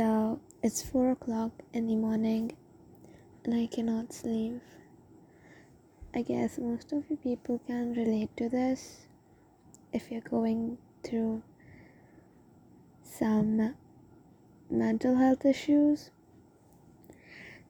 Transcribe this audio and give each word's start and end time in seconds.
So 0.00 0.40
it's 0.62 0.80
four 0.80 1.10
o'clock 1.10 1.52
in 1.74 1.86
the 1.86 1.94
morning 1.94 2.56
and 3.44 3.54
I 3.54 3.66
cannot 3.66 4.14
sleep. 4.14 4.62
I 6.14 6.22
guess 6.22 6.56
most 6.56 6.90
of 6.94 7.04
you 7.10 7.18
people 7.18 7.60
can 7.66 7.92
relate 7.92 8.34
to 8.38 8.48
this 8.48 9.08
if 9.92 10.10
you're 10.10 10.22
going 10.22 10.78
through 11.04 11.42
some 13.02 13.74
mental 14.70 15.16
health 15.16 15.44
issues. 15.44 16.10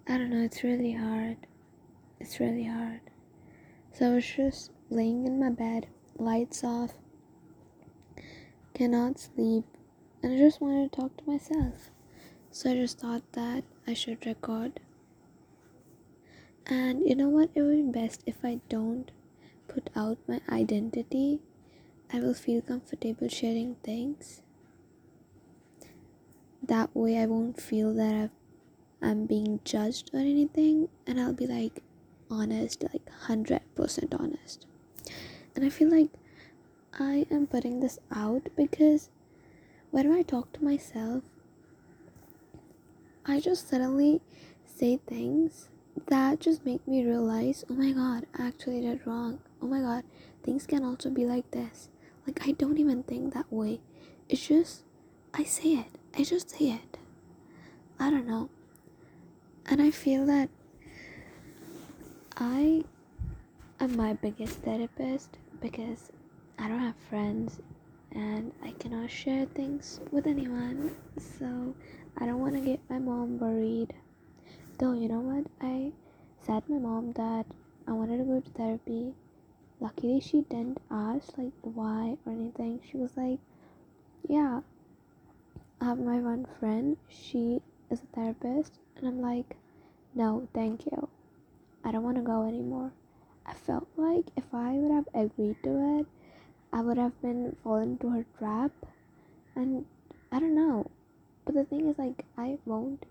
I 0.06 0.16
don't 0.16 0.30
know, 0.30 0.44
it's 0.44 0.62
really 0.62 0.92
hard. 0.92 1.36
It's 2.20 2.38
really 2.38 2.66
hard. 2.66 3.00
So 3.92 4.12
I 4.12 4.14
was 4.14 4.24
just 4.24 4.70
laying 4.88 5.26
in 5.26 5.40
my 5.40 5.50
bed, 5.50 5.88
lights 6.16 6.62
off, 6.62 6.92
cannot 8.72 9.18
sleep, 9.18 9.64
and 10.22 10.34
I 10.34 10.38
just 10.38 10.60
wanted 10.60 10.92
to 10.92 11.00
talk 11.00 11.16
to 11.16 11.24
myself. 11.28 11.90
So 12.52 12.70
I 12.72 12.74
just 12.74 12.98
thought 12.98 13.22
that 13.32 13.64
I 13.86 13.94
should 13.94 14.26
record. 14.26 14.80
And 16.66 17.06
you 17.08 17.14
know 17.14 17.28
what? 17.28 17.50
It 17.54 17.62
would 17.62 17.92
be 17.92 18.00
best 18.00 18.22
if 18.26 18.44
I 18.44 18.60
don't 18.68 19.10
put 19.68 19.88
out 19.94 20.18
my 20.26 20.40
identity. 20.48 21.40
I 22.12 22.18
will 22.20 22.34
feel 22.34 22.60
comfortable 22.60 23.28
sharing 23.28 23.76
things. 23.76 24.42
That 26.62 26.94
way, 26.94 27.18
I 27.18 27.26
won't 27.26 27.60
feel 27.60 27.94
that 27.94 28.14
I've, 28.14 28.30
I'm 29.00 29.26
being 29.26 29.60
judged 29.64 30.10
or 30.12 30.18
anything, 30.20 30.88
and 31.06 31.20
I'll 31.20 31.32
be 31.32 31.46
like 31.46 31.82
honest, 32.30 32.82
like 32.82 33.08
100% 33.28 34.20
honest. 34.20 34.66
And 35.54 35.64
I 35.64 35.68
feel 35.68 35.90
like 35.90 36.10
I 36.98 37.26
am 37.30 37.46
putting 37.46 37.80
this 37.80 37.98
out 38.12 38.48
because 38.56 39.08
when 39.90 40.12
I 40.12 40.22
talk 40.22 40.52
to 40.54 40.64
myself, 40.64 41.22
I 43.24 43.40
just 43.40 43.68
suddenly 43.68 44.20
say 44.64 44.98
things 45.06 45.68
that 46.06 46.40
just 46.40 46.64
make 46.64 46.86
me 46.86 47.04
realize 47.04 47.64
oh 47.70 47.74
my 47.74 47.92
god, 47.92 48.26
I 48.38 48.46
actually 48.48 48.80
did 48.80 49.06
wrong. 49.06 49.40
Oh 49.62 49.66
my 49.66 49.80
god, 49.80 50.04
things 50.42 50.66
can 50.66 50.84
also 50.84 51.10
be 51.10 51.26
like 51.26 51.50
this. 51.50 51.88
Like, 52.26 52.46
I 52.46 52.52
don't 52.52 52.78
even 52.78 53.02
think 53.02 53.34
that 53.34 53.50
way. 53.52 53.80
It's 54.28 54.46
just, 54.46 54.84
I 55.34 55.44
say 55.44 55.74
it. 55.74 55.86
I 56.16 56.22
just 56.22 56.50
say 56.50 56.70
it. 56.70 56.98
I 57.98 58.10
don't 58.10 58.26
know. 58.26 58.50
And 59.66 59.80
I 59.80 59.90
feel 59.90 60.26
that 60.26 60.48
I 62.36 62.84
am 63.78 63.96
my 63.96 64.14
biggest 64.14 64.58
therapist 64.62 65.36
because 65.60 66.10
I 66.58 66.68
don't 66.68 66.80
have 66.80 66.96
friends 67.08 67.60
and 68.12 68.52
I 68.62 68.72
cannot 68.72 69.10
share 69.10 69.46
things 69.46 70.00
with 70.10 70.26
anyone. 70.26 70.94
So 71.38 71.74
I 72.18 72.26
don't 72.26 72.40
want 72.40 72.54
to 72.54 72.60
get 72.60 72.80
my 72.90 72.98
mom 72.98 73.38
worried. 73.38 73.94
Though, 74.78 74.92
you 74.92 75.08
know 75.08 75.20
what? 75.20 75.46
I 75.60 75.92
said 76.42 76.62
my 76.68 76.78
mom 76.78 77.12
that 77.12 77.46
I 77.86 77.92
wanted 77.92 78.18
to 78.18 78.24
go 78.24 78.40
to 78.40 78.50
therapy. 78.50 79.14
Luckily, 79.80 80.20
she 80.20 80.42
didn't 80.42 80.78
ask 80.90 81.36
like 81.38 81.52
why 81.62 82.16
or 82.26 82.32
anything. 82.32 82.80
She 82.90 82.96
was 82.96 83.16
like, 83.16 83.38
"Yeah, 84.28 84.60
I 85.80 85.84
have 85.86 85.98
my 85.98 86.18
one 86.18 86.46
friend. 86.58 86.96
She 87.08 87.62
is 87.90 88.02
a 88.02 88.06
therapist," 88.06 88.78
and 88.96 89.08
I'm 89.08 89.20
like, 89.20 89.56
"No, 90.14 90.48
thank 90.52 90.86
you. 90.86 91.08
I 91.84 91.92
don't 91.92 92.04
want 92.04 92.16
to 92.16 92.22
go 92.22 92.42
anymore." 92.42 92.92
I 93.46 93.54
felt 93.54 93.88
like 93.96 94.26
if 94.36 94.54
I 94.54 94.74
would 94.74 94.92
have 94.92 95.08
agreed 95.14 95.56
to 95.64 95.98
it, 96.00 96.06
I 96.72 96.82
would 96.82 96.98
have 96.98 97.20
been 97.22 97.56
fallen 97.64 97.92
into 97.92 98.10
her 98.10 98.24
trap, 98.38 98.72
and 99.56 99.86
I 100.30 100.38
don't 100.40 100.54
know. 100.54 100.90
But 101.50 101.68
the 101.68 101.76
thing 101.76 101.88
is, 101.88 101.98
like, 101.98 102.24
I 102.38 102.58
won't. 102.64 103.06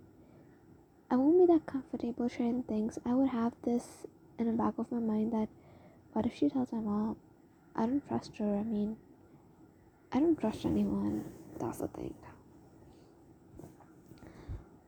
I 1.11 1.17
won't 1.17 1.45
be 1.45 1.53
that 1.53 1.65
comfortable 1.65 2.29
sharing 2.29 2.63
things. 2.63 2.97
I 3.05 3.13
would 3.13 3.31
have 3.31 3.51
this 3.65 4.05
in 4.37 4.45
the 4.45 4.53
back 4.53 4.75
of 4.77 4.89
my 4.93 4.99
mind 4.99 5.33
that 5.33 5.49
what 6.13 6.25
if 6.25 6.35
she 6.35 6.47
tells 6.47 6.71
my 6.71 6.79
mom? 6.79 7.17
I 7.75 7.85
don't 7.85 8.07
trust 8.07 8.37
her. 8.37 8.45
I 8.45 8.63
mean, 8.63 8.95
I 10.13 10.21
don't 10.21 10.39
trust 10.39 10.63
anyone. 10.63 11.25
That's 11.59 11.79
the 11.79 11.89
thing. 11.89 12.13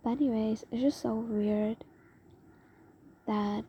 But, 0.02 0.12
anyways, 0.12 0.64
it's 0.72 0.82
just 0.82 1.02
so 1.02 1.16
weird 1.16 1.84
that 3.28 3.66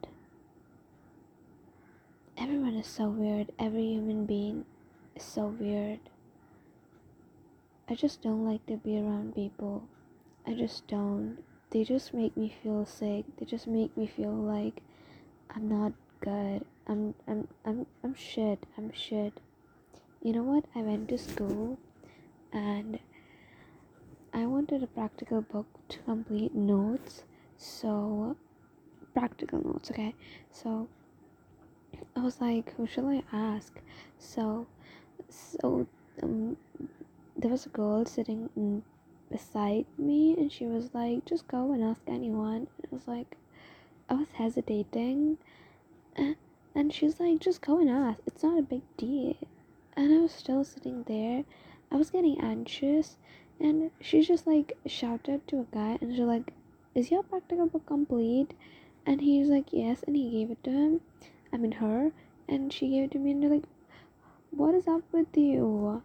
everyone 2.38 2.74
is 2.74 2.86
so 2.86 3.08
weird. 3.08 3.50
Every 3.58 3.94
human 3.94 4.26
being 4.26 4.64
is 5.16 5.24
so 5.24 5.46
weird. 5.46 5.98
I 7.88 7.94
just 7.94 8.22
don't 8.22 8.44
like 8.46 8.64
to 8.66 8.76
be 8.76 8.98
around 8.98 9.34
people. 9.34 9.88
I 10.46 10.54
just 10.54 10.86
don't. 10.86 11.38
They 11.70 11.84
just 11.84 12.14
make 12.14 12.36
me 12.36 12.54
feel 12.62 12.84
sick. 12.86 13.24
They 13.38 13.46
just 13.46 13.66
make 13.66 13.96
me 13.96 14.06
feel 14.06 14.32
like 14.32 14.82
I'm 15.54 15.68
not 15.68 15.92
good. 16.20 16.64
I'm 16.86 17.14
I'm 17.26 17.48
I'm 17.64 17.86
I'm 18.02 18.14
shit. 18.14 18.64
I'm 18.76 18.92
shit. 18.92 19.40
You 20.22 20.32
know 20.32 20.42
what? 20.42 20.64
I 20.74 20.80
went 20.82 21.08
to 21.08 21.18
school 21.18 21.78
and 22.52 22.98
I 24.32 24.46
wanted 24.46 24.82
a 24.82 24.86
practical 24.86 25.42
book 25.42 25.66
to 25.88 25.98
complete 26.00 26.54
notes. 26.54 27.24
So 27.58 28.36
practical 29.14 29.60
notes, 29.64 29.90
okay? 29.90 30.14
So 30.50 30.88
I 32.16 32.20
was 32.20 32.40
like, 32.40 32.74
who 32.76 32.86
shall 32.86 33.08
I 33.08 33.22
ask? 33.32 33.78
So 34.18 34.66
so 35.28 35.86
um, 36.22 36.56
there 37.42 37.50
was 37.50 37.66
a 37.66 37.70
girl 37.70 38.06
sitting 38.06 38.48
mm, 38.56 38.80
beside 39.30 39.84
me 39.98 40.34
and 40.38 40.52
she 40.52 40.64
was 40.64 40.94
like 40.94 41.24
just 41.24 41.48
go 41.48 41.72
and 41.72 41.82
ask 41.82 42.00
anyone. 42.06 42.68
And 42.78 42.86
i 42.90 42.94
was 42.94 43.08
like 43.08 43.36
i 44.08 44.14
was 44.14 44.28
hesitating 44.34 45.38
and, 46.16 46.36
she's 46.90 47.18
like 47.20 47.40
just 47.40 47.60
go 47.60 47.78
and 47.80 47.90
ask. 47.90 48.20
It's 48.26 48.42
not 48.42 48.58
a 48.58 48.62
big 48.62 48.82
deal. 48.96 49.36
And 49.96 50.14
i 50.14 50.18
was 50.18 50.32
still 50.32 50.62
sitting 50.64 51.02
there. 51.04 51.44
I 51.90 51.96
was 51.96 52.10
getting 52.10 52.40
anxious 52.40 53.16
and 53.60 53.90
she 54.00 54.22
just 54.22 54.46
like 54.46 54.76
shouted 54.86 55.46
to 55.48 55.60
a 55.60 55.74
guy 55.74 55.98
and 56.00 56.12
she's 56.12 56.20
like 56.20 56.52
is 56.94 57.10
your 57.10 57.22
practical 57.22 57.66
book 57.66 57.86
complete? 57.86 58.54
And 59.04 59.20
he 59.20 59.40
was 59.40 59.48
like 59.48 59.72
yes 59.72 60.02
and 60.06 60.14
he 60.14 60.30
gave 60.30 60.50
it 60.50 60.62
to 60.64 60.70
him 60.70 61.00
i 61.52 61.56
mean 61.56 61.72
her 61.72 62.12
and 62.48 62.72
she 62.72 62.88
gave 62.88 63.04
it 63.04 63.10
to 63.12 63.18
me 63.18 63.32
and 63.32 63.42
they're 63.42 63.50
like 63.50 63.64
what 64.50 64.74
is 64.74 64.88
up 64.88 65.02
with 65.12 65.36
you 65.36 66.02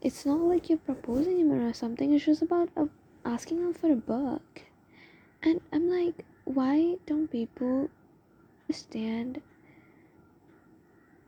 it's 0.00 0.24
not 0.24 0.40
like 0.40 0.68
you're 0.68 0.78
proposing 0.78 1.40
him 1.40 1.50
or 1.50 1.72
something 1.72 2.12
it's 2.12 2.24
just 2.24 2.40
about 2.40 2.68
uh, 2.76 2.86
asking 3.24 3.58
him 3.58 3.74
for 3.74 3.90
a 3.90 3.96
book. 3.96 4.62
And 5.42 5.60
i'm 5.72 5.90
like 5.90 6.24
why 6.44 6.96
don't 7.06 7.28
people 7.30 7.90
understand 8.68 9.42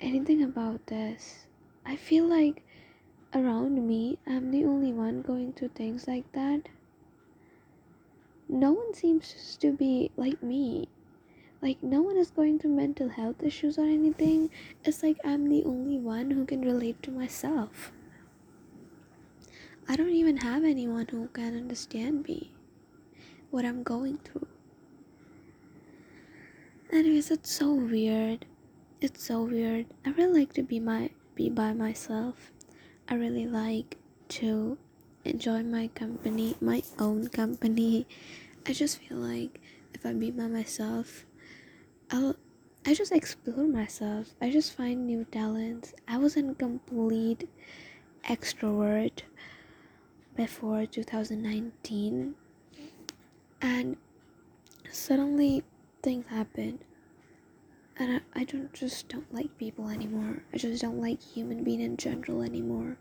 anything 0.00 0.42
about 0.42 0.86
this? 0.86 1.46
I 1.84 1.96
feel 1.96 2.26
like 2.26 2.62
around 3.34 3.86
me 3.86 4.18
i'm 4.26 4.50
the 4.50 4.64
only 4.64 4.92
one 4.92 5.22
going 5.22 5.52
through 5.52 5.70
things 5.74 6.06
like 6.06 6.30
that. 6.32 6.68
No 8.48 8.72
one 8.72 8.94
seems 8.94 9.56
to 9.60 9.72
be 9.72 10.10
like 10.16 10.42
me. 10.42 10.88
Like 11.62 11.82
no 11.82 12.02
one 12.02 12.16
is 12.16 12.30
going 12.30 12.58
through 12.58 12.72
mental 12.72 13.08
health 13.08 13.42
issues 13.42 13.78
or 13.78 13.84
anything. 13.84 14.50
It's 14.84 15.02
like 15.02 15.18
i'm 15.24 15.48
the 15.48 15.64
only 15.64 15.98
one 15.98 16.30
who 16.30 16.44
can 16.46 16.60
relate 16.62 17.02
to 17.02 17.10
myself 17.10 17.92
I 19.90 19.96
don't 19.96 20.14
even 20.14 20.36
have 20.36 20.62
anyone 20.62 21.08
who 21.10 21.26
can 21.32 21.56
understand 21.56 22.22
me, 22.28 22.52
what 23.50 23.64
I'm 23.64 23.82
going 23.82 24.18
through. 24.18 24.46
Anyways, 26.92 27.32
it's 27.32 27.50
so 27.50 27.74
weird. 27.74 28.46
It's 29.00 29.24
so 29.24 29.42
weird. 29.42 29.86
I 30.06 30.10
really 30.10 30.38
like 30.38 30.52
to 30.52 30.62
be 30.62 30.78
my 30.78 31.10
be 31.34 31.50
by 31.50 31.72
myself. 31.72 32.52
I 33.08 33.16
really 33.16 33.48
like 33.48 33.96
to 34.38 34.78
enjoy 35.24 35.64
my 35.64 35.88
company, 35.88 36.54
my 36.60 36.84
own 37.00 37.26
company. 37.26 38.06
I 38.68 38.72
just 38.72 38.98
feel 38.98 39.18
like 39.18 39.60
if 39.92 40.06
I 40.06 40.12
be 40.12 40.30
by 40.30 40.46
myself, 40.46 41.26
I'll 42.12 42.36
I 42.86 42.94
just 42.94 43.10
explore 43.10 43.66
myself. 43.66 44.36
I 44.40 44.50
just 44.50 44.72
find 44.76 45.04
new 45.04 45.24
talents. 45.24 45.94
I 46.06 46.18
was 46.18 46.36
a 46.36 46.54
complete 46.54 47.50
extrovert 48.28 49.22
before 50.40 50.86
2019 50.86 52.34
and 53.60 53.96
suddenly 54.90 55.62
things 56.02 56.24
happened 56.28 56.78
and 57.98 58.22
I, 58.34 58.40
I 58.40 58.44
don't 58.44 58.72
just 58.72 59.10
don't 59.10 59.30
like 59.34 59.58
people 59.58 59.90
anymore. 59.90 60.42
I 60.54 60.56
just 60.56 60.80
don't 60.80 60.98
like 60.98 61.22
human 61.22 61.62
being 61.62 61.82
in 61.82 61.98
general 61.98 62.40
anymore. 62.40 62.96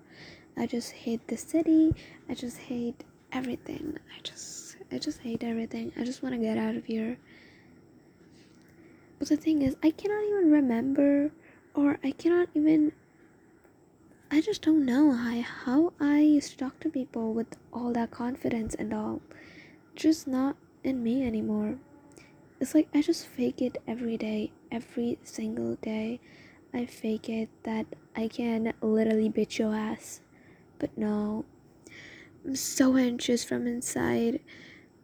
I 0.57 0.65
just 0.65 0.91
hate 0.91 1.25
the 1.29 1.37
city. 1.37 1.95
I 2.27 2.33
just 2.33 2.57
hate 2.57 3.05
everything. 3.31 3.97
I 4.13 4.19
just 4.21 4.75
i 4.91 4.97
just 4.97 5.21
hate 5.21 5.41
everything. 5.41 5.93
I 5.97 6.03
just 6.03 6.21
want 6.21 6.35
to 6.35 6.41
get 6.41 6.57
out 6.57 6.75
of 6.75 6.83
here. 6.83 7.17
But 9.17 9.29
the 9.29 9.37
thing 9.37 9.61
is 9.61 9.77
i 9.81 9.91
cannot 9.91 10.25
even 10.25 10.51
remember 10.51 11.31
or 11.73 11.99
i 12.03 12.11
cannot 12.11 12.49
even 12.53 12.91
I 14.31 14.41
just 14.41 14.61
don't 14.61 14.85
know 14.85 15.11
how, 15.11 15.41
how 15.41 15.93
I 15.99 16.19
used 16.19 16.51
to 16.51 16.57
talk 16.57 16.79
to 16.81 16.89
people 16.89 17.33
with 17.33 17.57
all 17.73 17.91
that 17.93 18.11
confidence 18.11 18.75
and 18.75 18.93
all. 18.93 19.21
Just 19.95 20.27
not 20.27 20.55
in 20.83 21.01
me 21.01 21.25
anymore. 21.25 21.79
It's 22.59 22.75
like 22.75 22.89
I 22.93 23.01
just 23.01 23.25
fake 23.25 23.59
it 23.59 23.79
every 23.87 24.17
day, 24.17 24.51
every 24.71 25.17
single 25.23 25.77
day. 25.81 26.19
I 26.71 26.85
fake 26.85 27.27
it 27.27 27.49
that 27.63 27.87
I 28.15 28.27
can 28.27 28.71
literally 28.81 29.31
bitch 29.31 29.57
your 29.57 29.73
ass. 29.73 30.21
But 30.77 30.95
no, 30.95 31.45
I'm 32.45 32.55
so 32.55 32.97
anxious 32.97 33.43
from 33.43 33.65
inside. 33.65 34.41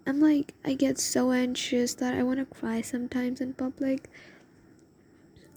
I'm 0.06 0.19
like, 0.19 0.54
I 0.63 0.75
get 0.75 1.00
so 1.00 1.31
anxious 1.31 1.95
that 1.95 2.13
I 2.13 2.22
want 2.22 2.38
to 2.38 2.45
cry 2.45 2.81
sometimes 2.81 3.42
in 3.42 3.56
public. 3.56 4.07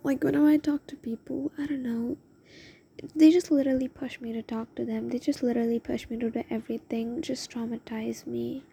Like, 0.03 0.25
whenever 0.25 0.47
I 0.47 0.57
talk 0.57 0.87
to 0.87 0.97
people, 0.97 1.53
I 1.59 1.67
don't 1.67 1.83
know, 1.83 2.17
they 3.15 3.31
just 3.31 3.51
literally 3.51 3.89
push 3.89 4.21
me 4.21 4.33
to 4.33 4.43
talk 4.43 4.75
to 4.75 4.85
them. 4.85 5.09
They 5.09 5.19
just 5.19 5.43
literally 5.43 5.79
push 5.79 6.09
me 6.09 6.19
to 6.19 6.31
do 6.31 6.45
everything, 6.51 7.23
just 7.23 7.51
traumatize 7.51 8.27
me. 8.27 8.65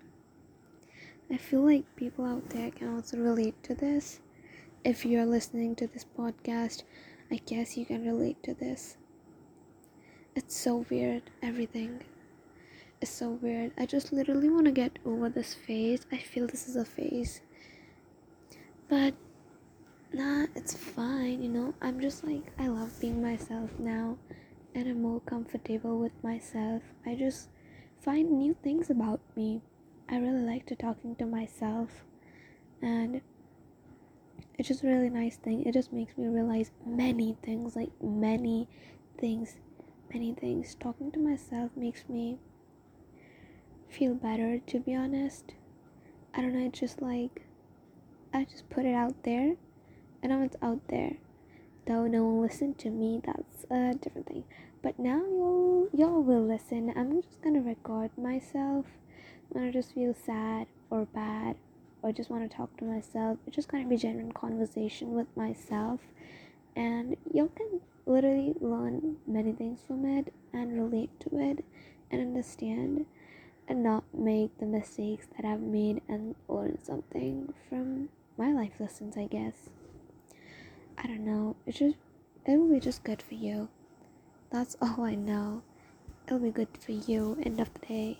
I 1.30 1.38
feel 1.38 1.62
like 1.62 1.95
people 1.95 2.25
out 2.25 2.50
there 2.50 2.72
can 2.72 2.95
also 2.95 3.18
relate 3.18 3.62
to 3.63 3.75
this. 3.75 4.19
If 4.83 5.06
you're 5.06 5.25
listening 5.25 5.75
to 5.77 5.88
this 5.88 6.06
podcast, 6.18 6.83
I 7.31 7.38
guess 7.45 7.77
you 7.77 7.86
can 7.86 8.06
relate 8.06 8.42
to 8.44 8.54
this. 8.54 8.98
It's 10.36 10.56
so 10.56 10.86
weird, 10.89 11.24
everything. 11.42 12.01
is 13.01 13.10
so 13.10 13.30
weird. 13.42 13.71
I 13.78 13.86
just 13.86 14.12
literally 14.13 14.50
want 14.50 14.66
to 14.66 14.71
get 14.71 15.00
over 15.06 15.30
this 15.30 15.54
phase. 15.54 16.06
I 16.12 16.18
feel 16.18 16.48
this 16.48 16.68
is 16.68 16.75
a 16.75 16.86
phase. 16.86 17.42
But 18.88 19.16
nah, 20.13 20.46
it's 20.56 20.75
fine, 20.75 21.42
you 21.42 21.50
know. 21.50 21.74
I'm 21.81 22.00
just 22.00 22.24
like, 22.24 22.52
I 22.60 22.68
love 22.68 23.00
being 23.00 23.22
myself 23.22 23.69
now, 23.80 24.18
and 24.74 24.88
I'm 24.88 25.02
more 25.02 25.19
comfortable 25.22 26.00
with 26.00 26.12
myself. 26.24 26.84
I 27.06 27.16
just 27.16 27.50
find 28.00 28.31
new 28.31 28.56
things 28.63 28.90
about 28.90 29.22
me. 29.36 29.62
I 30.10 30.18
really 30.18 30.42
like 30.44 30.66
to 30.68 30.75
talking 30.75 31.16
to 31.18 31.25
myself, 31.25 32.06
and 32.81 33.22
it's 34.57 34.68
just 34.68 34.84
a 34.84 34.88
really 34.88 35.10
nice 35.10 35.38
thing. 35.38 35.63
It 35.66 35.74
just 35.74 35.92
makes 35.92 36.18
me 36.18 36.28
realize 36.28 36.72
many 36.86 37.38
things, 37.44 37.75
like 37.75 37.92
many 38.02 38.68
things, 39.18 39.57
many 40.13 40.34
things. 40.34 40.75
Talking 40.75 41.12
to 41.12 41.19
myself 41.19 41.72
makes 41.75 42.07
me 42.07 42.38
feel 43.90 44.13
better, 44.13 44.60
to 44.60 44.80
be 44.80 44.96
honest. 44.96 45.54
I 46.34 46.42
don't 46.42 46.54
know, 46.54 46.66
it's 46.68 46.80
just 46.80 47.02
like 47.02 47.44
I 48.34 48.44
just 48.44 48.69
put 48.69 48.86
it 48.86 48.94
out 48.94 49.24
there 49.24 49.56
I 50.25 50.27
know 50.27 50.42
it's 50.42 50.56
out 50.60 50.88
there. 50.88 51.18
Though 51.86 52.07
no 52.07 52.24
one 52.24 52.42
listened 52.42 52.80
to 52.80 52.89
me, 52.89 53.22
that's 53.24 53.63
a 53.69 53.94
different 53.94 54.25
thing. 54.25 54.44
But 54.81 54.98
now 54.98 55.19
y'all 55.19 55.88
y'all 55.94 56.24
will 56.24 56.42
listen. 56.42 56.92
I'm 56.95 57.22
just 57.22 57.39
gonna 57.44 57.62
record 57.62 58.10
myself 58.18 58.88
when 59.50 59.63
I 59.63 59.72
just 59.72 59.94
feel 59.94 60.16
sad 60.16 60.66
or 60.89 61.06
bad 61.06 61.57
or 62.01 62.12
just 62.12 62.31
want 62.31 62.50
to 62.50 62.57
talk 62.57 62.75
to 62.77 62.86
myself. 62.86 63.38
It's 63.45 63.56
just 63.56 63.68
gonna 63.68 63.86
be 63.86 63.98
genuine 63.98 64.31
conversation 64.31 65.13
with 65.13 65.27
myself 65.38 66.00
and 66.75 67.18
y'all 67.31 67.51
can 67.56 67.81
literally 68.07 68.56
learn 68.60 69.18
many 69.28 69.51
things 69.51 69.81
from 69.86 70.06
it 70.07 70.33
and 70.51 70.74
relate 70.74 71.12
to 71.19 71.38
it 71.38 71.63
and 72.10 72.19
understand 72.19 73.06
and 73.68 73.83
not 73.83 74.04
make 74.12 74.57
the 74.57 74.66
mistakes 74.66 75.28
that 75.38 75.45
I've 75.45 75.62
made 75.62 76.01
and 76.10 76.33
learn 76.48 76.80
something 76.81 77.54
from 77.69 78.10
my 78.39 78.51
life 78.51 78.80
lessons, 78.80 79.18
I 79.18 79.25
guess. 79.25 79.69
I 80.97 81.07
don't 81.07 81.25
know. 81.25 81.56
It's 81.65 81.80
just 81.80 81.95
it 82.45 82.57
will 82.57 82.71
be 82.71 82.80
just 82.80 83.03
good 83.03 83.21
for 83.21 83.36
you. 83.36 83.69
That's 84.51 84.77
all 84.81 85.03
I 85.03 85.15
know. 85.15 85.63
It'll 86.27 86.39
be 86.39 86.51
good 86.51 86.69
for 86.80 86.92
you 86.92 87.38
end 87.44 87.59
of 87.59 87.74
the 87.74 87.86
day. 87.86 88.19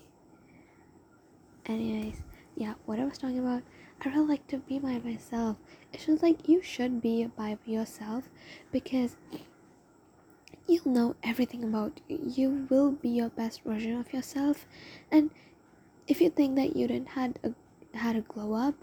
Anyways, 1.66 2.22
yeah, 2.56 2.74
what 2.84 3.00
I 3.00 3.04
was 3.04 3.18
talking 3.18 3.40
about, 3.40 3.62
I 4.04 4.08
really 4.08 4.26
like 4.26 4.46
to 4.48 4.58
be 4.58 4.78
by 4.78 4.98
myself. 4.98 5.56
It's 5.92 6.06
just 6.06 6.22
like 6.22 6.48
you 6.48 6.62
should 6.62 7.00
be 7.00 7.24
by 7.26 7.58
yourself 7.66 8.28
because 8.70 9.16
you'll 10.68 10.92
know 10.92 11.16
everything 11.22 11.64
about 11.64 12.00
you. 12.08 12.20
You 12.24 12.66
will 12.70 12.92
be 12.92 13.08
your 13.08 13.30
best 13.30 13.62
version 13.62 13.98
of 13.98 14.12
yourself. 14.12 14.66
And 15.10 15.30
if 16.06 16.20
you 16.20 16.30
think 16.30 16.56
that 16.56 16.76
you 16.76 16.86
didn't 16.86 17.10
had 17.10 17.38
a 17.42 17.54
had 17.96 18.16
a 18.16 18.20
glow 18.20 18.52
up, 18.54 18.74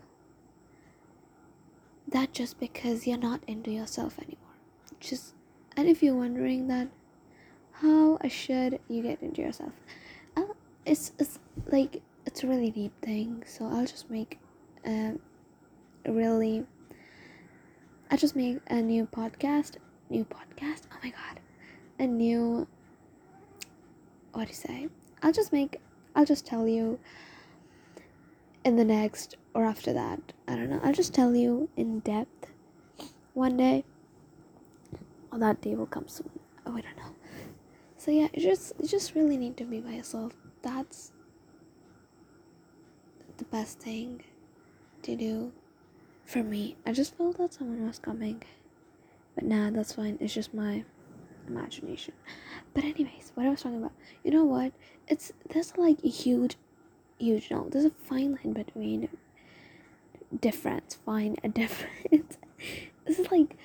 that 2.13 2.33
just 2.33 2.60
because 2.60 3.06
you're 3.06 3.18
not 3.18 3.42
into 3.48 3.71
yourself 3.71 4.18
anymore. 4.19 4.38
Just 5.00 5.33
and 5.75 5.88
if 5.88 6.01
you're 6.01 6.15
wondering 6.15 6.68
that 6.68 6.88
how 7.74 8.18
should 8.30 8.80
you 8.88 9.04
get 9.04 9.21
into 9.21 9.42
yourself, 9.42 9.74
uh, 10.38 10.44
it's 10.86 11.12
it's 11.19 11.39
like 11.68 12.01
it's 12.25 12.44
a 12.44 12.48
really 12.48 12.71
deep 12.71 12.94
thing. 13.01 13.44
So 13.45 13.65
I'll 13.65 13.86
just 13.86 14.10
make 14.10 14.39
a 14.86 15.13
really 16.07 16.65
I 18.10 18.16
just 18.16 18.36
make 18.36 18.59
a 18.68 18.81
new 18.81 19.06
podcast, 19.07 19.77
new 20.09 20.25
podcast. 20.25 20.83
Oh 20.94 20.98
my 21.04 21.09
god, 21.09 21.39
a 22.00 22.07
new 22.07 22.68
what 24.33 24.45
do 24.45 24.50
you 24.50 24.56
say? 24.56 24.88
I'll 25.21 25.31
just 25.31 25.54
make. 25.54 25.80
I'll 26.16 26.25
just 26.25 26.45
tell 26.45 26.68
you 26.68 27.00
in 28.63 28.75
the 28.75 28.86
next 28.86 29.38
or 29.54 29.63
after 29.63 29.94
that. 29.94 30.19
I 30.48 30.56
don't 30.56 30.69
know. 30.69 30.80
I'll 30.83 30.94
just 30.94 31.13
tell 31.13 31.36
you 31.36 31.69
in 31.75 32.00
depth 32.00 32.48
one 33.33 33.57
day. 33.57 33.83
Or 35.31 35.39
that 35.39 35.62
day 35.62 35.75
will 35.75 35.88
come 35.88 36.07
soon. 36.07 36.30
Oh, 36.65 36.77
I 36.77 36.81
don't 36.81 36.98
know. 36.98 37.15
So 37.98 38.12
yeah, 38.12 38.27
you 38.33 38.42
just 38.42 38.74
you 38.80 38.88
just 38.88 39.15
really 39.15 39.38
need 39.38 39.57
to 39.57 39.63
be 39.63 39.80
by 39.80 39.92
yourself. 39.92 40.33
That's 40.62 41.12
the 43.38 43.45
best 43.45 43.80
thing 43.80 44.21
to 45.04 45.16
do 45.16 45.51
for 46.25 46.44
me. 46.44 46.75
I 46.86 46.92
just 46.92 47.18
felt 47.18 47.38
that 47.38 47.54
someone 47.54 47.88
was 47.88 48.00
coming. 48.00 48.44
But 49.36 49.45
nah, 49.45 49.71
that's 49.71 49.94
fine. 49.94 50.18
It's 50.21 50.33
just 50.33 50.54
my 50.54 50.83
imagination. 51.48 52.13
But 52.74 52.83
anyways, 52.83 53.31
what 53.33 53.45
I 53.45 53.50
was 53.50 53.62
talking 53.62 53.80
about. 53.80 53.94
You 54.24 54.31
know 54.31 54.44
what? 54.44 54.74
It's 55.07 55.31
there's 55.50 55.75
like 55.77 55.98
a 56.04 56.09
huge 56.09 56.57
no. 57.19 57.68
There's 57.69 57.86
a 57.86 57.92
fine 57.92 58.39
line 58.44 58.54
between 58.54 59.10
difference. 60.39 60.98
fine 61.06 61.36
a 61.44 61.50
difference. 61.62 62.38
this 63.06 63.19
is 63.19 63.31
like 63.31 63.56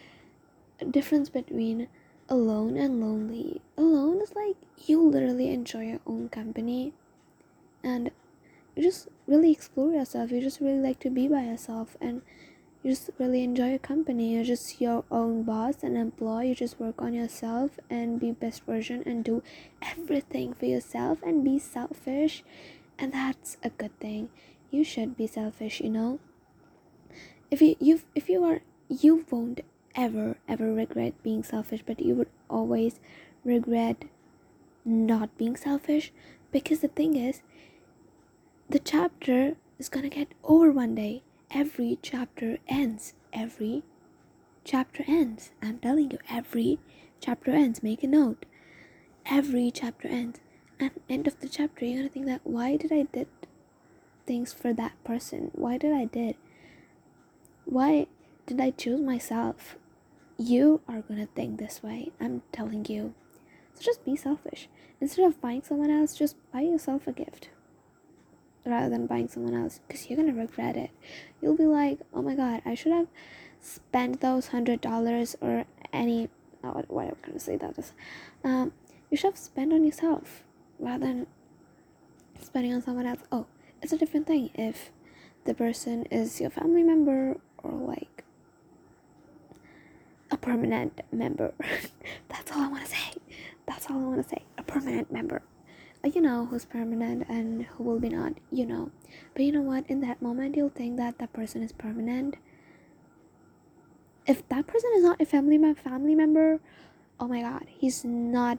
a 0.81 0.85
difference 0.85 1.29
between 1.29 1.89
alone 2.29 2.77
and 2.77 3.01
lonely. 3.01 3.61
Alone 3.77 4.21
is 4.23 4.35
like 4.35 4.57
you 4.87 5.03
literally 5.03 5.51
enjoy 5.53 5.87
your 5.87 6.01
own 6.07 6.29
company 6.29 6.93
and 7.83 8.11
you 8.77 8.83
just 8.83 9.09
really 9.27 9.51
explore 9.51 9.93
yourself. 9.93 10.31
You 10.31 10.41
just 10.41 10.61
really 10.61 10.81
like 10.81 11.01
to 11.01 11.11
be 11.11 11.29
by 11.29 11.43
yourself 11.43 11.97
and 12.01 12.23
you 12.83 12.93
just 12.93 13.11
really 13.19 13.43
enjoy 13.43 13.71
your 13.71 13.79
company. 13.79 14.35
You're 14.35 14.45
just 14.45 14.81
your 14.81 15.05
own 15.11 15.43
boss 15.43 15.83
and 15.83 15.97
employee. 15.97 16.51
You 16.51 16.55
just 16.55 16.79
work 16.79 17.03
on 17.03 17.13
yourself 17.13 17.81
and 17.91 18.21
be 18.21 18.31
best 18.31 18.65
version 18.65 19.03
and 19.05 19.25
do 19.25 19.43
everything 19.83 20.53
for 20.53 20.67
yourself 20.67 21.19
and 21.25 21.43
be 21.43 21.59
selfish 21.59 22.45
and 22.99 23.13
that's 23.13 23.57
a 23.63 23.71
good 23.71 23.99
thing. 24.01 24.29
You 24.71 24.85
should 24.85 25.17
be 25.17 25.27
selfish 25.27 25.81
you 25.81 25.91
know? 25.91 26.19
If 27.51 27.63
you 27.63 27.77
you 27.81 28.01
if 28.15 28.29
you 28.29 28.45
are 28.45 28.61
you 28.89 29.25
won't 29.31 29.61
ever 29.95 30.37
ever 30.49 30.73
regret 30.73 31.23
being 31.23 31.43
selfish 31.43 31.83
but 31.87 32.01
you 32.01 32.15
would 32.15 32.29
always 32.49 33.01
regret 33.45 34.05
not 34.85 35.37
being 35.39 35.57
selfish. 35.57 36.13
Because 36.51 36.81
the 36.81 36.89
thing 36.89 37.17
is 37.17 37.43
the 38.69 38.79
chapter 38.79 39.57
is 39.79 39.89
gonna 39.89 40.09
get 40.09 40.29
over 40.45 40.71
one 40.71 40.95
day. 40.95 41.23
Every 41.51 41.99
chapter 42.03 42.59
ends. 42.69 43.15
Every 43.33 43.83
chapter 44.65 45.05
ends. 45.07 45.53
I'm 45.63 45.79
telling 45.79 46.11
you 46.11 46.19
every 46.29 46.79
chapter 47.21 47.53
ends. 47.53 47.83
Make 47.83 48.03
a 48.03 48.07
note. 48.07 48.45
Every 49.27 49.71
chapter 49.71 50.09
ends 50.09 50.41
at 50.81 50.95
the 50.95 51.01
end 51.09 51.27
of 51.27 51.41
the 51.41 51.49
chapter 51.49 51.85
you're 51.85 51.99
gonna 51.99 52.09
think 52.09 52.27
that 52.27 52.41
why 52.45 52.77
did 52.77 52.93
i 52.93 53.03
did 53.13 53.27
things 54.29 54.53
for 54.53 54.75
that 54.75 54.93
person? 55.05 55.51
Why 55.55 55.79
did 55.79 55.93
i 55.93 56.05
did? 56.05 56.37
Why 57.65 58.07
did 58.47 58.61
i 58.61 58.71
choose 58.71 59.01
myself? 59.01 59.77
You 60.37 60.83
are 60.87 61.01
gonna 61.01 61.29
think 61.35 61.59
this 61.59 61.83
way 61.83 62.13
i'm 62.21 62.43
telling 62.53 62.85
you. 62.85 63.15
So 63.75 63.83
just 63.83 64.05
be 64.05 64.15
selfish. 64.17 64.69
Instead 65.01 65.25
of 65.25 65.41
buying 65.41 65.63
someone 65.63 65.91
else 65.91 66.15
just 66.15 66.37
buy 66.53 66.61
yourself 66.61 67.07
a 67.07 67.13
gift 67.13 67.49
rather 68.67 68.91
than 68.91 69.07
buying 69.07 69.29
someone 69.29 69.55
else 69.55 69.81
because 69.89 70.09
you're 70.09 70.19
gonna 70.19 70.39
regret 70.39 70.77
it. 70.77 70.91
You'll 71.41 71.57
be 71.57 71.65
like 71.81 71.99
oh 72.13 72.23
my 72.23 72.35
god 72.35 72.61
i 72.67 72.75
should 72.75 72.93
have 72.93 73.09
spent 73.61 74.21
those 74.21 74.49
hundred 74.49 74.83
dollars 74.83 75.37
or 75.41 75.65
any 75.93 76.29
oh, 76.63 76.85
what 76.89 77.07
i'm 77.07 77.17
gonna 77.25 77.41
say 77.41 77.57
that 77.57 77.79
is 77.79 77.93
um, 78.45 78.73
you 79.11 79.17
should 79.17 79.33
have 79.33 79.39
spent 79.39 79.73
on 79.73 79.85
yourself 79.85 80.45
rather 80.79 81.07
than 81.07 81.27
spending 82.41 82.73
on 82.73 82.83
someone 82.83 83.07
else. 83.07 83.21
Oh, 83.31 83.47
it's 83.83 83.93
a 83.93 83.99
different 83.99 84.27
thing 84.27 84.51
if 84.55 84.91
the 85.45 85.55
person 85.55 86.05
is 86.07 86.41
your 86.41 86.51
family 86.51 86.83
member 86.83 87.37
or 87.63 87.73
like 87.73 88.25
a 90.31 90.37
permanent 90.37 91.01
member. 91.13 91.55
That's 92.29 92.53
all 92.53 92.63
I 92.63 92.69
want 92.69 92.85
to 92.85 92.91
say. 92.91 93.15
That's 93.67 93.91
all 93.91 93.97
I 93.97 94.09
want 94.09 94.23
to 94.23 94.29
say. 94.29 94.45
A 94.57 94.63
permanent 94.63 95.13
member. 95.13 95.43
You 96.05 96.23
know 96.23 96.47
who's 96.47 96.65
permanent 96.65 97.29
and 97.29 97.65
who 97.65 97.85
will 97.85 97.99
be 97.99 98.09
not, 98.09 98.35
you 98.51 98.65
know. 98.65 98.91
But 99.35 99.45
you 99.45 99.53
know 99.53 99.63
what? 99.63 99.85
In 99.89 100.01
that 100.01 100.23
moment, 100.23 100.57
you'll 100.57 100.71
think 100.71 100.97
that 100.97 101.19
that 101.19 101.33
person 101.33 101.63
is 101.63 101.73
permanent. 101.73 102.37
If 104.27 104.49
that 104.49 104.67
person 104.67 104.91
is 104.97 105.03
not 105.03 105.21
a 105.21 105.27
family 105.27 105.59
family 105.75 106.15
member, 106.15 106.61
oh 107.19 107.29
my 107.29 107.43
god, 107.43 107.67
he's 107.69 108.05
not 108.05 108.59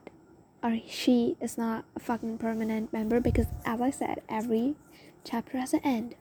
or 0.61 0.79
she 0.87 1.37
is 1.39 1.57
not 1.57 1.85
a 1.95 1.99
fucking 1.99 2.37
permanent 2.37 2.91
member 2.91 3.19
because 3.19 3.47
as 3.65 3.81
I 3.81 3.89
said, 3.89 4.21
every 4.27 4.75
chapter 5.23 5.57
has 5.57 5.73
an 5.73 5.81
end. 5.83 6.15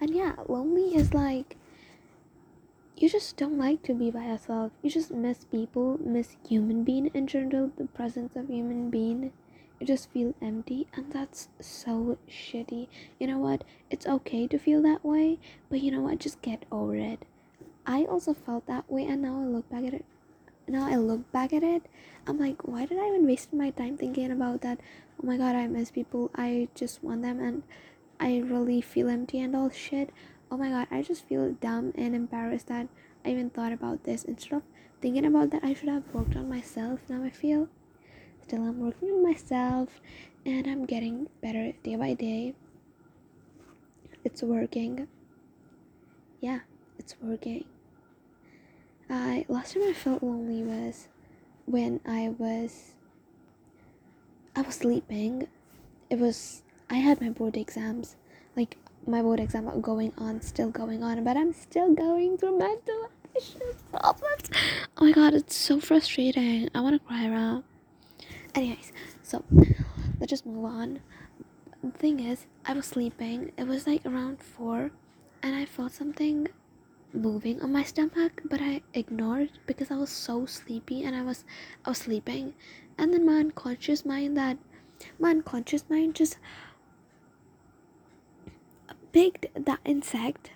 And 0.00 0.14
yeah, 0.14 0.34
lonely 0.48 0.96
is 0.96 1.12
like 1.14 1.56
you 2.96 3.08
just 3.08 3.36
don't 3.36 3.56
like 3.56 3.82
to 3.84 3.94
be 3.94 4.10
by 4.10 4.26
yourself. 4.26 4.72
You 4.82 4.90
just 4.90 5.10
miss 5.10 5.44
people, 5.44 5.98
miss 6.04 6.36
human 6.46 6.84
being 6.84 7.06
in 7.14 7.26
general, 7.26 7.70
the 7.76 7.86
presence 7.86 8.36
of 8.36 8.48
human 8.48 8.90
being. 8.90 9.32
You 9.78 9.86
just 9.86 10.10
feel 10.10 10.34
empty 10.42 10.86
and 10.94 11.10
that's 11.12 11.48
so 11.60 12.18
shitty. 12.28 12.88
You 13.18 13.26
know 13.26 13.38
what? 13.38 13.64
It's 13.88 14.06
okay 14.06 14.46
to 14.48 14.58
feel 14.58 14.82
that 14.82 15.04
way, 15.04 15.38
but 15.70 15.80
you 15.80 15.90
know 15.90 16.02
what? 16.02 16.18
Just 16.18 16.42
get 16.42 16.66
over 16.70 16.96
it. 16.96 17.24
I 17.86 18.04
also 18.04 18.34
felt 18.34 18.66
that 18.66 18.90
way 18.90 19.04
and 19.06 19.22
now 19.22 19.40
I 19.40 19.44
look 19.44 19.70
back 19.70 19.84
at 19.84 19.94
it 19.94 20.04
now 20.70 20.86
I 20.86 20.96
look 20.96 21.30
back 21.32 21.52
at 21.52 21.62
it, 21.62 21.82
I'm 22.26 22.38
like, 22.38 22.66
why 22.66 22.86
did 22.86 22.98
I 22.98 23.08
even 23.08 23.26
waste 23.26 23.52
my 23.52 23.70
time 23.70 23.96
thinking 23.96 24.30
about 24.30 24.60
that? 24.62 24.80
Oh 25.22 25.26
my 25.26 25.36
god, 25.36 25.56
I 25.56 25.66
miss 25.66 25.90
people. 25.90 26.30
I 26.34 26.68
just 26.74 27.02
want 27.02 27.22
them 27.22 27.40
and 27.40 27.62
I 28.18 28.38
really 28.38 28.80
feel 28.80 29.08
empty 29.08 29.40
and 29.40 29.56
all 29.56 29.70
shit. 29.70 30.10
Oh 30.50 30.56
my 30.56 30.70
god, 30.70 30.88
I 30.90 31.02
just 31.02 31.26
feel 31.26 31.52
dumb 31.52 31.92
and 31.96 32.14
embarrassed 32.14 32.68
that 32.68 32.88
I 33.24 33.30
even 33.30 33.50
thought 33.50 33.72
about 33.72 34.04
this. 34.04 34.24
Instead 34.24 34.56
of 34.56 34.62
thinking 35.00 35.24
about 35.24 35.50
that, 35.50 35.64
I 35.64 35.74
should 35.74 35.88
have 35.88 36.04
worked 36.12 36.36
on 36.36 36.48
myself. 36.48 37.00
Now 37.08 37.22
I 37.22 37.30
feel 37.30 37.68
still 38.42 38.62
I'm 38.62 38.80
working 38.80 39.08
on 39.10 39.22
myself 39.22 40.00
and 40.44 40.66
I'm 40.66 40.86
getting 40.86 41.28
better 41.42 41.72
day 41.82 41.96
by 41.96 42.14
day. 42.14 42.54
It's 44.24 44.42
working. 44.42 45.08
Yeah, 46.40 46.60
it's 46.98 47.16
working. 47.22 47.64
I 49.10 49.44
last 49.48 49.74
time 49.74 49.82
I 49.88 49.92
felt 49.92 50.22
lonely 50.22 50.62
was 50.62 51.08
when 51.66 52.00
I 52.06 52.28
was 52.38 52.92
I 54.54 54.62
was 54.62 54.76
sleeping. 54.76 55.48
It 56.08 56.18
was 56.18 56.62
I 56.88 56.96
had 56.96 57.20
my 57.20 57.30
board 57.30 57.56
exams, 57.56 58.16
like 58.56 58.76
my 59.06 59.20
board 59.20 59.40
exam 59.40 59.80
going 59.80 60.12
on, 60.16 60.40
still 60.42 60.70
going 60.70 61.02
on, 61.02 61.24
but 61.24 61.36
I'm 61.36 61.52
still 61.52 61.92
going 61.92 62.38
through 62.38 62.58
mental 62.58 63.10
issues 63.36 63.82
problems. 63.90 64.50
Oh 64.96 65.04
my 65.04 65.12
god, 65.12 65.34
it's 65.34 65.56
so 65.56 65.80
frustrating. 65.80 66.68
I 66.72 66.80
want 66.80 67.00
to 67.00 67.06
cry 67.06 67.28
around. 67.28 67.64
Anyways, 68.54 68.92
so 69.22 69.44
let's 70.20 70.30
just 70.30 70.46
move 70.46 70.64
on. 70.64 71.00
The 71.82 71.90
thing 71.92 72.20
is, 72.20 72.46
I 72.64 72.74
was 72.74 72.86
sleeping. 72.86 73.52
It 73.56 73.66
was 73.66 73.86
like 73.86 74.06
around 74.06 74.40
four, 74.40 74.92
and 75.42 75.56
I 75.56 75.64
felt 75.64 75.92
something 75.92 76.46
moving 77.12 77.60
on 77.60 77.72
my 77.72 77.82
stomach 77.82 78.40
but 78.48 78.60
i 78.60 78.80
ignored 78.94 79.50
because 79.66 79.90
i 79.90 79.96
was 79.96 80.10
so 80.10 80.46
sleepy 80.46 81.02
and 81.02 81.16
i 81.16 81.22
was 81.22 81.44
i 81.84 81.90
was 81.90 81.98
sleeping. 81.98 82.54
And 82.98 83.14
then 83.14 83.24
my 83.24 83.36
unconscious 83.36 84.04
mind 84.04 84.36
that 84.36 84.58
my 85.18 85.30
unconscious 85.30 85.84
mind 85.88 86.14
just 86.16 86.36
picked 89.12 89.46
that 89.54 89.80
insect. 89.84 90.52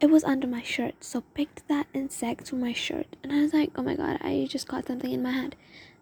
It 0.00 0.10
was 0.10 0.22
under 0.22 0.46
my 0.46 0.62
shirt 0.62 1.02
so 1.02 1.22
picked 1.34 1.66
that 1.68 1.88
insect 1.92 2.48
from 2.50 2.60
my 2.60 2.72
shirt. 2.72 3.16
And 3.22 3.32
i 3.32 3.40
was 3.42 3.52
like 3.52 3.72
oh 3.76 3.82
my 3.82 3.96
god 3.96 4.18
i 4.20 4.46
just 4.48 4.68
got 4.68 4.86
something 4.86 5.10
in 5.10 5.22
my 5.22 5.32
hand. 5.32 5.56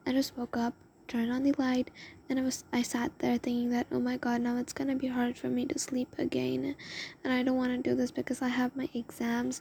I 0.06 0.12
just 0.12 0.36
woke 0.36 0.56
up 0.56 0.74
turned 1.08 1.32
on 1.32 1.42
the 1.42 1.54
light 1.58 1.90
and 2.32 2.40
I 2.40 2.44
was 2.44 2.64
I 2.72 2.80
sat 2.80 3.18
there 3.18 3.36
thinking 3.36 3.68
that 3.72 3.88
oh 3.92 4.00
my 4.00 4.16
god 4.16 4.40
now 4.40 4.56
it's 4.56 4.72
gonna 4.72 4.96
be 4.96 5.08
hard 5.08 5.36
for 5.36 5.48
me 5.48 5.66
to 5.66 5.78
sleep 5.78 6.08
again. 6.16 6.74
And 7.22 7.30
I 7.30 7.42
don't 7.42 7.58
want 7.58 7.72
to 7.72 7.90
do 7.90 7.94
this 7.94 8.10
because 8.10 8.40
I 8.40 8.48
have 8.48 8.74
my 8.74 8.88
exams 8.94 9.60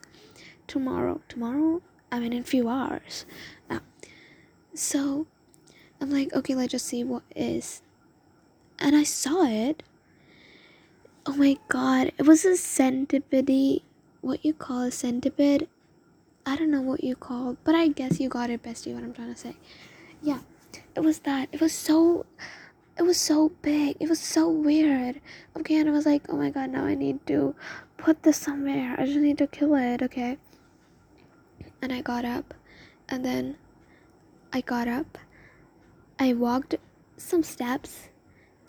tomorrow. 0.66 1.20
Tomorrow? 1.28 1.82
I 2.10 2.18
mean 2.18 2.32
in 2.32 2.40
a 2.40 2.44
few 2.44 2.70
hours. 2.70 3.26
Now 3.68 3.80
so 4.72 5.26
I'm 6.00 6.10
like 6.10 6.32
okay 6.32 6.54
let's 6.54 6.72
just 6.72 6.86
see 6.86 7.04
what 7.04 7.24
is. 7.36 7.82
And 8.78 8.96
I 8.96 9.02
saw 9.02 9.44
it. 9.44 9.82
Oh 11.26 11.36
my 11.36 11.58
god 11.68 12.12
it 12.16 12.26
was 12.26 12.46
a 12.46 12.56
centipede 12.56 13.82
what 14.22 14.42
you 14.46 14.54
call 14.54 14.80
a 14.80 14.90
centipede? 14.90 15.68
I 16.46 16.56
don't 16.56 16.70
know 16.70 16.80
what 16.80 17.04
you 17.04 17.16
call 17.16 17.58
but 17.64 17.74
I 17.74 17.88
guess 17.88 18.18
you 18.18 18.30
got 18.30 18.48
it 18.48 18.62
bestie 18.62 18.94
what 18.94 19.04
I'm 19.04 19.12
trying 19.12 19.34
to 19.34 19.38
say. 19.38 19.56
Yeah 20.22 20.38
it 20.94 21.00
was 21.00 21.20
that. 21.20 21.48
It 21.52 21.60
was 21.60 21.72
so 21.72 22.26
it 22.98 23.02
was 23.02 23.18
so 23.18 23.50
big. 23.62 23.96
It 24.00 24.08
was 24.08 24.20
so 24.20 24.48
weird. 24.48 25.20
Okay 25.56 25.76
and 25.76 25.88
i 25.88 25.92
was 25.92 26.06
like 26.06 26.22
oh 26.28 26.36
my 26.36 26.50
god 26.50 26.70
now 26.70 26.84
i 26.84 26.94
need 26.94 27.26
to 27.26 27.54
put 27.96 28.22
this 28.22 28.36
somewhere. 28.36 28.96
I 28.98 29.06
just 29.06 29.18
need 29.18 29.38
to 29.38 29.46
kill 29.46 29.74
it. 29.76 30.02
Okay. 30.02 30.38
And 31.80 31.92
i 31.92 32.00
got 32.00 32.24
up. 32.24 32.54
And 33.08 33.24
then 33.24 33.56
i 34.52 34.60
got 34.60 34.88
up. 34.88 35.18
I 36.18 36.32
walked 36.32 36.76
some 37.16 37.42
steps. 37.42 38.08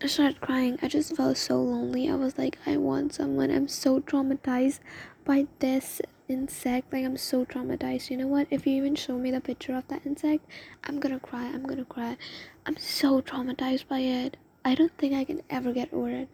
I 0.02 0.08
started 0.08 0.42
crying. 0.42 0.78
I 0.82 0.88
just 0.88 1.16
felt 1.16 1.38
so 1.38 1.62
lonely. 1.62 2.10
I 2.10 2.16
was 2.16 2.38
like, 2.38 2.58
I 2.66 2.78
want 2.78 3.14
someone. 3.14 3.50
I'm 3.52 3.68
so 3.68 4.02
traumatized 4.02 4.80
by 5.24 5.48
this 5.60 6.02
insect 6.34 6.92
like 6.92 7.06
i'm 7.06 7.18
so 7.18 7.46
traumatized. 7.46 8.10
You 8.10 8.18
know 8.18 8.28
what? 8.28 8.48
If 8.50 8.66
you 8.68 8.76
even 8.76 8.96
show 8.96 9.18
me 9.18 9.32
the 9.32 9.42
picture 9.42 9.76
of 9.76 9.88
that 9.88 10.06
insect 10.06 10.46
i'm 10.84 11.00
gonna 11.00 11.20
cry 11.20 11.46
i'm 11.46 11.64
gonna 11.64 11.86
cry. 11.86 12.18
I'm 12.66 12.78
so 12.78 13.22
traumatized 13.22 13.88
by 13.88 14.00
it. 14.00 14.38
I 14.66 14.76
don't 14.76 14.98
think 14.98 15.14
i 15.14 15.24
can 15.24 15.42
ever 15.50 15.72
get 15.74 15.94
over 15.94 16.10
it. 16.10 16.30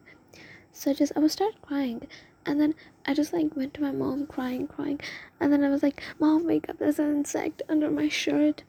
So 0.71 0.93
just 0.93 1.11
i 1.15 1.19
was 1.19 1.33
start 1.33 1.61
crying. 1.61 2.07
And 2.45 2.59
then 2.59 2.75
i 3.05 3.13
just 3.13 3.33
like 3.33 3.55
went 3.55 3.73
to 3.75 3.81
my 3.81 3.91
mom 3.91 4.25
crying 4.27 4.67
crying. 4.67 4.99
And 5.39 5.51
then 5.53 5.63
i 5.63 5.69
was 5.69 5.83
like 5.83 6.01
mom 6.19 6.45
wake 6.45 6.69
up 6.69 6.79
there's 6.79 6.99
an 6.99 7.11
insect 7.17 7.61
under 7.69 7.89
my 7.91 8.07
shirt. 8.09 8.63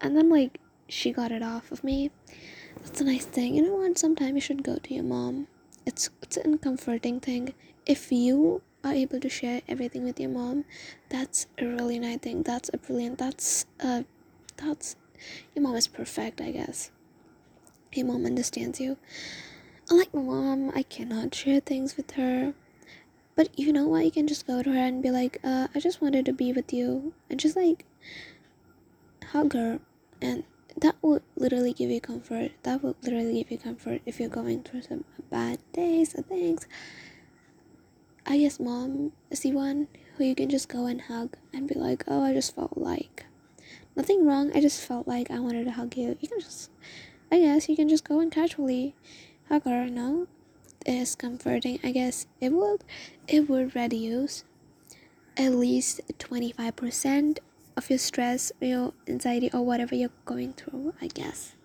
And 0.00 0.16
then 0.16 0.28
like 0.30 0.58
she 0.88 1.12
got 1.12 1.32
it 1.32 1.42
off 1.42 1.70
of 1.72 1.84
me. 1.84 2.10
That's 2.82 3.00
a 3.00 3.04
nice 3.04 3.24
thing. 3.24 3.54
You 3.54 3.62
know 3.62 3.76
what? 3.76 3.98
Sometimes 3.98 4.34
you 4.34 4.40
should 4.40 4.62
go 4.62 4.76
to 4.76 4.94
your 4.94 5.04
mom. 5.04 5.46
It's 5.86 6.10
it's 6.22 6.36
an 6.36 6.58
comforting 6.58 7.20
thing. 7.20 7.54
If 7.86 8.12
you 8.12 8.62
are 8.84 8.92
able 8.92 9.18
to 9.18 9.28
share 9.28 9.62
everything 9.66 10.04
with 10.04 10.20
your 10.20 10.30
mom. 10.30 10.64
That's 11.08 11.46
a 11.58 11.66
really 11.66 11.98
nice 11.98 12.18
thing. 12.18 12.42
That's 12.42 12.70
a 12.72 12.78
brilliant 12.78 13.18
that's 13.18 13.66
uh 13.80 14.02
that's 14.56 14.96
your 15.54 15.62
mom 15.62 15.74
is 15.76 15.88
perfect 15.88 16.40
i 16.40 16.50
guess. 16.50 16.90
Your 17.92 18.06
mom 18.06 18.26
understands 18.26 18.80
you. 18.80 18.98
Unlike 19.90 20.14
my 20.14 20.22
mom 20.22 20.72
i 20.74 20.82
cannot 20.82 21.34
share 21.34 21.60
things 21.60 21.96
with 21.96 22.12
her. 22.12 22.54
But 23.36 23.58
you 23.58 23.72
know 23.72 23.88
what? 23.88 24.04
You 24.04 24.12
can 24.12 24.28
just 24.28 24.46
go 24.46 24.62
to 24.62 24.70
her 24.70 24.78
and 24.78 25.02
be 25.02 25.10
like 25.10 25.38
uh 25.42 25.68
i 25.74 25.80
just 25.80 26.02
wanted 26.02 26.26
to 26.26 26.32
be 26.32 26.52
with 26.52 26.72
you. 26.72 27.14
And 27.30 27.40
just 27.40 27.56
like 27.56 27.86
hug 29.32 29.54
her. 29.54 29.80
And 30.20 30.44
that 30.76 30.96
would 31.02 31.22
literally 31.36 31.72
give 31.72 31.90
you 31.90 32.00
comfort. 32.00 32.52
That 32.64 32.82
would 32.82 32.96
literally 33.02 33.34
give 33.34 33.50
you 33.50 33.58
comfort 33.58 34.02
if 34.04 34.20
you're 34.20 34.28
going 34.28 34.62
through 34.62 34.82
some 34.82 35.04
bad 35.30 35.58
days 35.72 36.14
or 36.14 36.22
things 36.22 36.66
I 38.26 38.38
guess 38.38 38.58
mom 38.58 39.12
is 39.30 39.40
the 39.40 39.52
one 39.52 39.88
who 40.16 40.24
you 40.24 40.34
can 40.34 40.48
just 40.48 40.68
go 40.68 40.86
and 40.86 41.02
hug 41.02 41.36
and 41.52 41.68
be 41.68 41.74
like, 41.74 42.04
oh, 42.08 42.22
I 42.22 42.32
just 42.32 42.54
felt 42.54 42.78
like 42.78 43.26
nothing 43.96 44.24
wrong. 44.24 44.50
I 44.54 44.60
just 44.60 44.80
felt 44.80 45.06
like 45.06 45.30
I 45.30 45.38
wanted 45.40 45.64
to 45.64 45.72
hug 45.72 45.96
you. 45.96 46.16
You 46.20 46.28
can 46.28 46.40
just, 46.40 46.70
I 47.30 47.40
guess, 47.40 47.68
you 47.68 47.76
can 47.76 47.88
just 47.88 48.08
go 48.08 48.20
and 48.20 48.32
casually 48.32 48.94
hug 49.48 49.64
her. 49.64 49.86
No, 49.90 50.26
it 50.86 50.92
is 50.94 51.14
comforting. 51.14 51.80
I 51.84 51.92
guess 51.92 52.26
it 52.40 52.52
would, 52.52 52.82
it 53.28 53.48
would 53.48 53.74
reduce 53.76 54.44
at 55.36 55.52
least 55.52 56.00
twenty 56.18 56.52
five 56.52 56.76
percent 56.76 57.40
of 57.76 57.90
your 57.90 57.98
stress, 57.98 58.52
your 58.60 58.94
anxiety, 59.06 59.50
or 59.52 59.62
whatever 59.62 59.94
you're 59.94 60.10
going 60.24 60.54
through. 60.54 60.94
I 61.02 61.08
guess, 61.08 61.56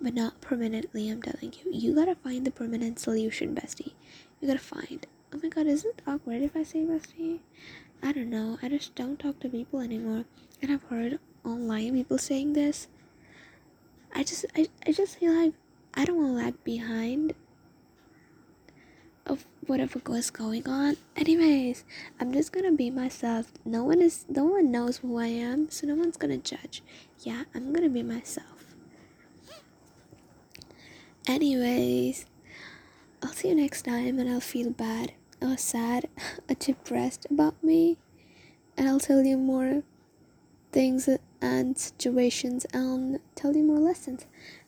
but 0.00 0.14
not 0.14 0.40
permanently. 0.40 1.08
I'm 1.08 1.22
telling 1.22 1.52
you, 1.52 1.70
you 1.70 1.94
gotta 1.94 2.16
find 2.16 2.44
the 2.44 2.50
permanent 2.50 2.98
solution, 2.98 3.54
bestie. 3.54 3.92
You 4.40 4.48
gotta 4.48 4.58
find 4.58 5.06
oh 5.32 5.40
my 5.42 5.48
god, 5.48 5.66
is 5.66 5.84
it 5.84 6.02
awkward 6.06 6.42
if 6.42 6.56
I 6.56 6.62
say 6.62 6.80
bestie? 6.80 7.40
I 8.02 8.12
don't 8.12 8.30
know. 8.30 8.58
I 8.62 8.68
just 8.68 8.94
don't 8.94 9.18
talk 9.18 9.40
to 9.40 9.48
people 9.48 9.80
anymore. 9.80 10.24
And 10.62 10.70
I've 10.72 10.84
heard 10.84 11.18
online 11.44 11.94
people 11.94 12.18
saying 12.18 12.52
this. 12.52 12.88
I 14.14 14.22
just 14.22 14.46
I, 14.56 14.68
I 14.86 14.92
just 14.92 15.18
feel 15.18 15.32
like 15.32 15.54
I 15.94 16.04
don't 16.04 16.16
want 16.16 16.28
to 16.28 16.44
lag 16.44 16.64
behind 16.64 17.34
of 19.26 19.46
whatever 19.66 20.00
is 20.14 20.30
going 20.30 20.66
on. 20.66 20.96
Anyways, 21.16 21.84
I'm 22.18 22.32
just 22.32 22.52
gonna 22.52 22.72
be 22.72 22.90
myself. 22.90 23.52
No 23.64 23.84
one 23.84 24.00
is 24.00 24.24
no 24.28 24.44
one 24.44 24.70
knows 24.70 24.98
who 24.98 25.18
I 25.18 25.26
am, 25.26 25.70
so 25.70 25.86
no 25.86 25.94
one's 25.94 26.16
gonna 26.16 26.38
judge. 26.38 26.82
Yeah, 27.20 27.44
I'm 27.54 27.72
gonna 27.72 27.90
be 27.90 28.02
myself. 28.02 28.74
Anyways, 31.26 32.24
I'll 33.22 33.32
see 33.32 33.48
you 33.48 33.54
next 33.54 33.82
time 33.82 34.18
and 34.18 34.30
I'll 34.30 34.40
feel 34.40 34.70
bad 34.70 35.12
or 35.40 35.56
sad 35.56 36.08
or 36.48 36.54
depressed 36.54 37.26
about 37.30 37.62
me 37.62 37.98
and 38.78 38.88
I'll 38.88 39.00
tell 39.00 39.24
you 39.24 39.36
more 39.36 39.82
things 40.70 41.08
and 41.40 41.76
situations 41.76 42.64
and 42.72 43.18
tell 43.34 43.56
you 43.56 43.64
more 43.64 43.80
lessons. 43.80 44.24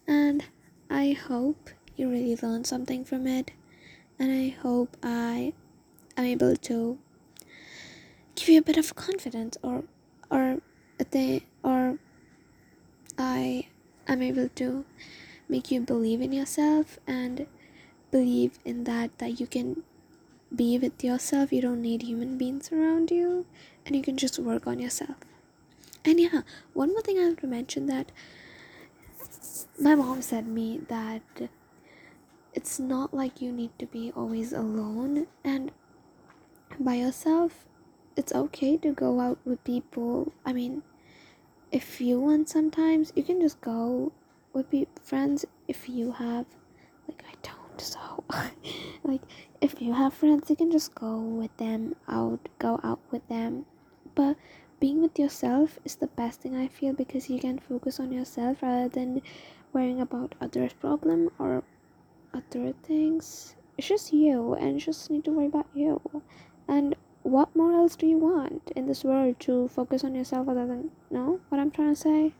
And 0.06 0.44
I 0.90 1.12
hope 1.12 1.70
you 1.96 2.10
really 2.10 2.36
learned 2.42 2.66
something 2.66 3.04
from 3.04 3.28
it. 3.28 3.52
And 4.18 4.32
I 4.32 4.48
hope 4.48 4.96
I 5.00 5.52
am 6.16 6.24
able 6.24 6.56
to 6.56 6.98
give 8.34 8.48
you 8.48 8.58
a 8.58 8.62
bit 8.62 8.76
of 8.76 8.96
confidence 8.96 9.56
or 9.62 9.84
or 10.28 10.58
a 10.98 11.04
thing 11.04 11.42
or 11.62 11.98
I 13.16 13.68
am 14.08 14.22
able 14.22 14.48
to 14.48 14.84
make 15.48 15.70
you 15.70 15.80
believe 15.80 16.20
in 16.20 16.32
yourself 16.32 16.98
and 17.06 17.46
believe 18.10 18.58
in 18.64 18.84
that 18.84 19.18
that 19.18 19.38
you 19.38 19.46
can 19.46 19.84
be 20.54 20.78
with 20.78 21.02
yourself. 21.04 21.52
You 21.52 21.62
don't 21.62 21.82
need 21.82 22.02
human 22.02 22.36
beings 22.38 22.70
around 22.72 23.10
you 23.10 23.46
and 23.86 23.94
you 23.96 24.02
can 24.02 24.16
just 24.16 24.38
work 24.38 24.66
on 24.66 24.78
yourself. 24.78 25.16
And 26.04 26.18
yeah 26.18 26.42
one 26.72 26.90
more 26.92 27.02
thing 27.02 27.18
i 27.18 27.22
have 27.22 27.36
to 27.38 27.46
mention 27.46 27.86
that 27.86 28.10
my 29.78 29.94
mom 29.94 30.22
said 30.22 30.46
me 30.46 30.80
that 30.88 31.22
it's 32.54 32.78
not 32.80 33.12
like 33.12 33.42
you 33.42 33.52
need 33.52 33.70
to 33.78 33.86
be 33.86 34.10
always 34.16 34.52
alone 34.52 35.26
and 35.44 35.70
by 36.78 36.94
yourself 36.94 37.66
it's 38.16 38.32
okay 38.34 38.76
to 38.76 38.92
go 38.92 39.20
out 39.20 39.38
with 39.44 39.62
people. 39.64 40.32
I 40.44 40.52
mean 40.52 40.82
if 41.70 42.00
you 42.00 42.18
want 42.18 42.48
sometimes 42.48 43.12
you 43.14 43.22
can 43.22 43.40
just 43.40 43.60
go 43.60 44.12
with 44.52 44.70
be 44.70 44.88
friends 45.02 45.44
if 45.68 45.88
you 45.88 46.12
have 46.12 46.46
like 47.08 47.22
i 47.28 47.34
don't 47.42 47.59
so 47.80 48.24
like 49.04 49.22
if 49.60 49.80
you 49.80 49.92
have 49.92 50.14
friends 50.14 50.50
you 50.50 50.56
can 50.56 50.70
just 50.70 50.94
go 50.94 51.18
with 51.18 51.54
them 51.56 51.94
out 52.08 52.48
go 52.58 52.80
out 52.82 53.00
with 53.10 53.26
them. 53.28 53.66
But 54.14 54.36
being 54.80 55.02
with 55.02 55.18
yourself 55.18 55.78
is 55.84 55.96
the 55.96 56.06
best 56.06 56.40
thing 56.40 56.56
i 56.56 56.66
feel 56.66 56.92
because 56.94 57.28
you 57.28 57.38
can 57.38 57.58
focus 57.58 58.00
on 58.00 58.10
yourself 58.12 58.62
rather 58.62 58.88
than 58.88 59.20
worrying 59.72 60.00
about 60.00 60.34
others 60.40 60.72
problem 60.72 61.30
or 61.38 61.62
other 62.34 62.72
things. 62.82 63.54
It's 63.78 63.88
just 63.88 64.12
you 64.12 64.54
and 64.54 64.74
you 64.74 64.80
just 64.80 65.10
need 65.10 65.24
to 65.24 65.30
worry 65.32 65.46
about 65.46 65.66
you. 65.74 66.00
And 66.68 66.94
what 67.22 67.54
more 67.54 67.72
else 67.72 67.96
do 67.96 68.06
you 68.06 68.18
want 68.18 68.72
in 68.74 68.86
this 68.86 69.04
world 69.04 69.38
to 69.40 69.68
focus 69.68 70.04
on 70.04 70.14
yourself 70.14 70.48
other 70.48 70.66
than 70.66 70.90
know 71.10 71.40
what 71.48 71.60
i'm 71.60 71.70
trying 71.70 71.94
to 71.94 72.00
say? 72.00 72.34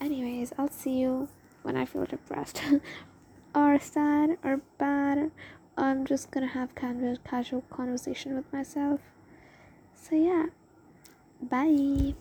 Anyways 0.00 0.52
i'll 0.58 0.70
see 0.70 0.98
you 1.00 1.28
when 1.62 1.76
i 1.76 1.84
feel 1.84 2.04
depressed 2.04 2.62
or 3.56 3.80
sad 3.80 4.36
or 4.44 4.60
bad 4.78 5.30
i'm 5.76 6.04
just 6.04 6.30
gonna 6.30 6.46
have 6.46 6.74
kind 6.74 7.04
of 7.04 7.24
casual 7.24 7.62
conversation 7.70 8.36
with 8.36 8.50
myself. 8.52 9.00
So 9.94 10.14
yeah. 10.14 10.46
Bye 11.42 12.14